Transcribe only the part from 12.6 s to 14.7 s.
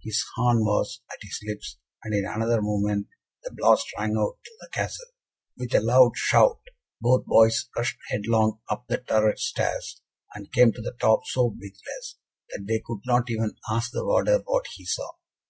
they could not even ask the warder what